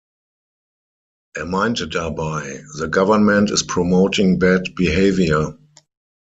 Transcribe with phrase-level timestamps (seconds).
[1.35, 5.59] Er meinte dabei: „The government is promoting bad behaviour“.